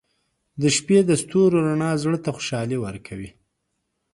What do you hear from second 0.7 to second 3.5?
شپې د ستورو رڼا زړه ته خوشحالي ورکوي.